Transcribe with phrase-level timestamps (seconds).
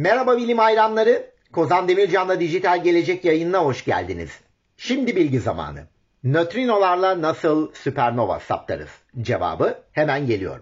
[0.00, 1.30] Merhaba bilim hayranları.
[1.52, 4.30] Kozan Demircan'la Dijital Gelecek yayınına hoş geldiniz.
[4.76, 5.86] Şimdi bilgi zamanı.
[6.24, 8.88] Nötrinolarla nasıl süpernova saptarız?
[9.20, 10.60] Cevabı hemen geliyor.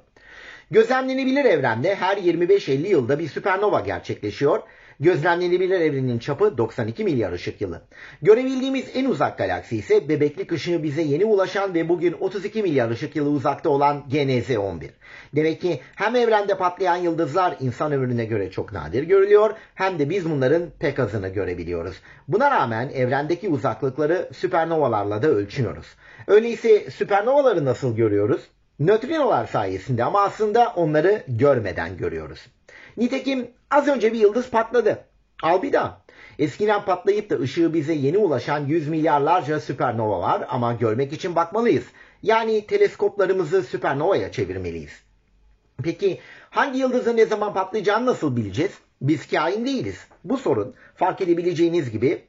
[0.70, 4.62] Gözlemlenebilir evrende her 25-50 yılda bir süpernova gerçekleşiyor
[5.00, 7.82] Gözlemlenebilir evrenin çapı 92 milyar ışık yılı.
[8.22, 13.16] Görebildiğimiz en uzak galaksi ise bebeklik ışığı bize yeni ulaşan ve bugün 32 milyar ışık
[13.16, 14.88] yılı uzakta olan GNZ-11.
[15.34, 20.30] Demek ki hem evrende patlayan yıldızlar insan ömrüne göre çok nadir görülüyor hem de biz
[20.30, 21.96] bunların pek azını görebiliyoruz.
[22.28, 25.86] Buna rağmen evrendeki uzaklıkları süpernovalarla da ölçüyoruz.
[26.26, 28.40] Öyleyse süpernovaları nasıl görüyoruz?
[28.78, 32.46] Nötrinolar sayesinde ama aslında onları görmeden görüyoruz.
[32.98, 35.04] Nitekim az önce bir yıldız patladı.
[35.42, 36.02] Al bir daha.
[36.38, 41.84] Eskiden patlayıp da ışığı bize yeni ulaşan yüz milyarlarca süpernova var ama görmek için bakmalıyız.
[42.22, 44.90] Yani teleskoplarımızı süpernovaya çevirmeliyiz.
[45.82, 46.20] Peki
[46.50, 48.72] hangi yıldızın ne zaman patlayacağını nasıl bileceğiz?
[49.02, 50.06] Biz kain değiliz.
[50.24, 52.24] Bu sorun fark edebileceğiniz gibi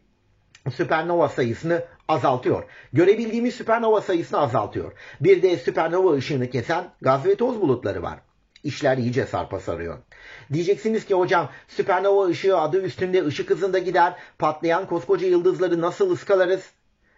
[0.76, 2.64] süpernova sayısını azaltıyor.
[2.94, 4.92] Görebildiğimiz süpernova sayısını azaltıyor.
[5.22, 8.20] Bir de süpernova ışığını kesen gaz ve toz bulutları var
[8.64, 9.98] işler iyice sarpa sarıyor.
[10.54, 16.70] Diyeceksiniz ki hocam süpernova ışığı adı üstünde ışık hızında gider, patlayan koskoca yıldızları nasıl ıskalarız?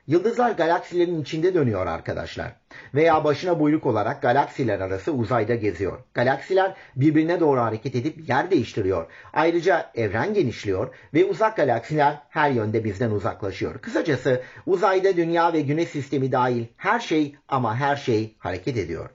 [0.08, 2.56] Yıldızlar galaksilerin içinde dönüyor arkadaşlar.
[2.94, 6.00] Veya başına buyruk olarak galaksiler arası uzayda geziyor.
[6.14, 9.06] Galaksiler birbirine doğru hareket edip yer değiştiriyor.
[9.34, 13.80] Ayrıca evren genişliyor ve uzak galaksiler her yönde bizden uzaklaşıyor.
[13.80, 19.09] Kısacası uzayda dünya ve güneş sistemi dahil her şey ama her şey hareket ediyor.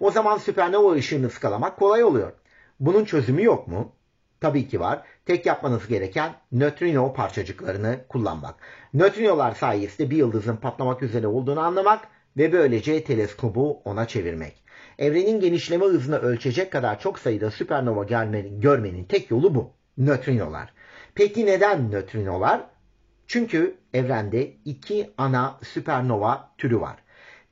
[0.00, 2.32] O zaman süpernova ışığını ıskalamak kolay oluyor.
[2.80, 3.92] Bunun çözümü yok mu?
[4.40, 5.02] Tabii ki var.
[5.26, 8.54] Tek yapmanız gereken nötrino parçacıklarını kullanmak.
[8.94, 14.62] Nötrinolar sayesinde bir yıldızın patlamak üzere olduğunu anlamak ve böylece teleskobu ona çevirmek.
[14.98, 19.70] Evrenin genişleme hızını ölçecek kadar çok sayıda süpernova gelmenin, görmenin tek yolu bu.
[19.98, 20.72] Nötrinolar.
[21.14, 22.66] Peki neden nötrinolar?
[23.26, 26.96] Çünkü evrende iki ana süpernova türü var.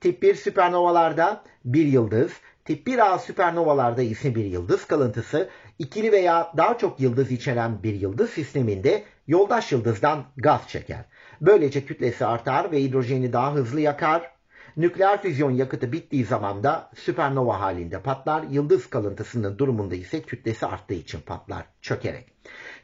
[0.00, 2.33] Tip 1 süpernovalarda bir yıldız,
[2.65, 8.31] tip 1A süpernovalarda ise bir yıldız kalıntısı, ikili veya daha çok yıldız içeren bir yıldız
[8.31, 11.05] sisteminde yoldaş yıldızdan gaz çeker.
[11.41, 14.31] Böylece kütlesi artar ve hidrojeni daha hızlı yakar.
[14.76, 18.42] Nükleer füzyon yakıtı bittiği zaman da süpernova halinde patlar.
[18.42, 22.26] Yıldız kalıntısının durumunda ise kütlesi arttığı için patlar çökerek.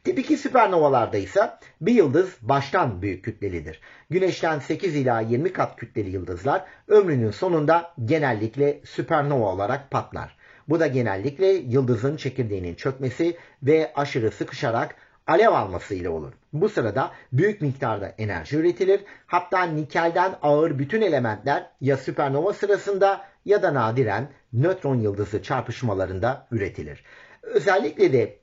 [0.04, 3.80] Tip 2 süpernovalarda ise bir yıldız baştan büyük kütlelidir.
[4.10, 10.36] Güneşten 8 ila 20 kat kütleli yıldızlar ömrünün sonunda genellikle süpernova olarak patlar.
[10.68, 14.94] Bu da genellikle yıldızın çekirdeğinin çökmesi ve aşırı sıkışarak
[15.26, 16.32] alev alması ile olur.
[16.52, 19.04] Bu sırada büyük miktarda enerji üretilir.
[19.26, 27.04] Hatta nikelden ağır bütün elementler ya süpernova sırasında ya da nadiren nötron yıldızı çarpışmalarında üretilir.
[27.42, 28.38] Özellikle de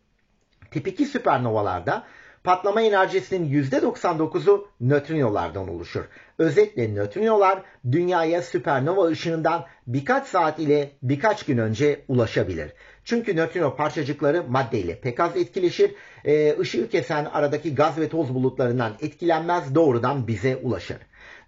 [0.71, 2.03] Tip 2 süpernovalarda
[2.43, 6.03] patlama enerjisinin %99'u nötrinolardan oluşur.
[6.37, 7.61] Özetle nötrinolar
[7.91, 12.71] dünyaya süpernova ışığından birkaç saat ile birkaç gün önce ulaşabilir.
[13.05, 15.91] Çünkü nötrino parçacıkları maddeyle pek az etkileşir.
[16.25, 20.97] Ee, ışığı kesen aradaki gaz ve toz bulutlarından etkilenmez doğrudan bize ulaşır.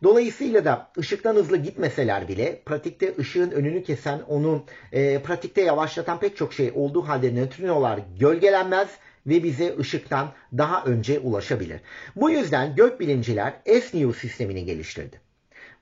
[0.03, 6.37] Dolayısıyla da ışıktan hızlı gitmeseler bile pratikte ışığın önünü kesen onu e, pratikte yavaşlatan pek
[6.37, 8.89] çok şey olduğu halde nötrinolar gölgelenmez
[9.27, 11.81] ve bize ışıktan daha önce ulaşabilir.
[12.15, 13.53] Bu yüzden gökbilimciler
[13.83, 15.21] SNU sistemini geliştirdi.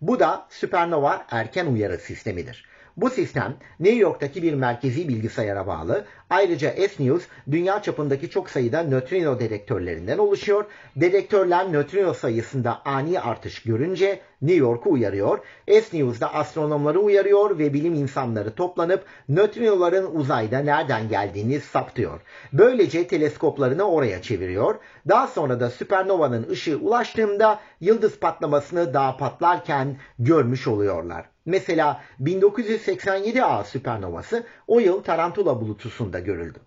[0.02, 2.66] Bu da süpernova erken uyarı sistemidir.
[2.98, 6.06] Bu sistem New York'taki bir merkezi bilgisayara bağlı.
[6.30, 10.66] Ayrıca S-News dünya çapındaki çok sayıda nötrino dedektörlerinden oluşuyor.
[10.96, 15.40] Dedektörler nötrino sayısında ani artış görünce New York'u uyarıyor.
[15.68, 22.22] S-News da astronomları uyarıyor ve bilim insanları toplanıp nötrinoların uzayda nereden geldiğini saptıyor.
[22.54, 24.76] Böylece teleskoplarını oraya çeviriyor.
[25.08, 31.33] Daha sonra da süpernovanın ışığı ulaştığında yıldız patlamasını daha patlarken görmüş oluyorlar.
[31.46, 36.60] Mesela 1987A süpernovası o yıl Tarantula bulutusunda görüldü.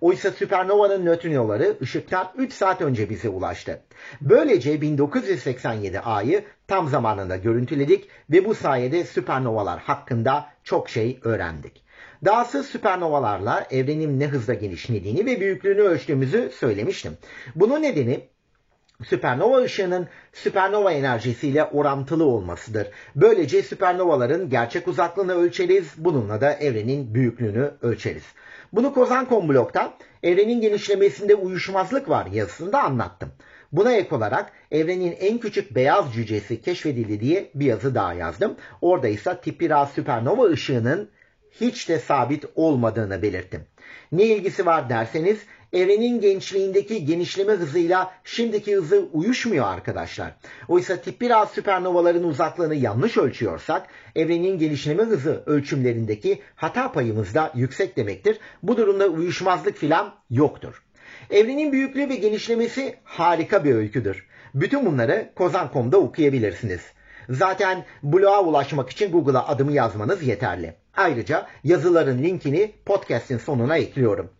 [0.00, 3.82] Oysa süpernovanın nötrinoları ışıktan 3 saat önce bize ulaştı.
[4.20, 11.84] Böylece 1987 A'yı tam zamanında görüntüledik ve bu sayede süpernovalar hakkında çok şey öğrendik.
[12.24, 17.18] Dahası süpernovalarla evrenin ne hızla genişlediğini ve büyüklüğünü ölçtüğümüzü söylemiştim.
[17.54, 18.28] Bunun nedeni
[19.02, 22.88] süpernova ışığının süpernova enerjisiyle orantılı olmasıdır.
[23.16, 28.24] Böylece süpernovaların gerçek uzaklığını ölçeriz, bununla da evrenin büyüklüğünü ölçeriz.
[28.72, 33.32] Bunu Kozan Komblok'ta evrenin genişlemesinde uyuşmazlık var yazısında anlattım.
[33.72, 38.56] Buna ek olarak evrenin en küçük beyaz cücesi keşfedildi diye bir yazı daha yazdım.
[38.80, 41.10] Orada ise tip 1A süpernova ışığının
[41.60, 43.66] hiç de sabit olmadığını belirttim.
[44.12, 45.38] Ne ilgisi var derseniz
[45.72, 50.34] evrenin gençliğindeki genişleme hızıyla şimdiki hızı uyuşmuyor arkadaşlar.
[50.68, 53.86] Oysa tip 1A süpernovaların uzaklığını yanlış ölçüyorsak
[54.16, 58.38] evrenin genişleme hızı ölçümlerindeki hata payımız da yüksek demektir.
[58.62, 60.82] Bu durumda uyuşmazlık filan yoktur.
[61.30, 64.26] Evrenin büyüklüğü ve genişlemesi harika bir öyküdür.
[64.54, 66.80] Bütün bunları Kozan.com'da okuyabilirsiniz.
[67.28, 70.74] Zaten bloğa ulaşmak için Google'a adımı yazmanız yeterli.
[70.96, 74.30] Ayrıca yazıların linkini podcast'in sonuna ekliyorum.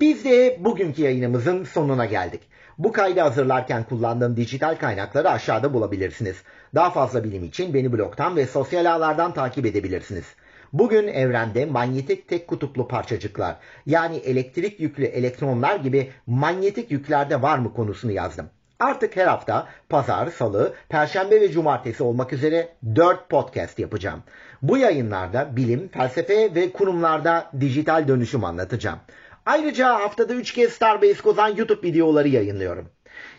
[0.00, 2.40] Biz de bugünkü yayınımızın sonuna geldik.
[2.78, 6.36] Bu kaydı hazırlarken kullandığım dijital kaynakları aşağıda bulabilirsiniz.
[6.74, 10.24] Daha fazla bilim için beni blogdan ve sosyal ağlardan takip edebilirsiniz.
[10.72, 17.74] Bugün evrende manyetik tek kutuplu parçacıklar yani elektrik yüklü elektronlar gibi manyetik yüklerde var mı
[17.74, 18.50] konusunu yazdım.
[18.80, 24.22] Artık her hafta pazar, salı, perşembe ve cumartesi olmak üzere 4 podcast yapacağım.
[24.62, 28.98] Bu yayınlarda bilim, felsefe ve kurumlarda dijital dönüşüm anlatacağım.
[29.46, 32.88] Ayrıca haftada 3 kez Starbase Kozan YouTube videoları yayınlıyorum.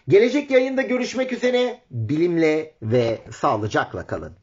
[0.08, 4.34] Gelecek yayında görüşmek üzere bilimle ve sağlıcakla kalın.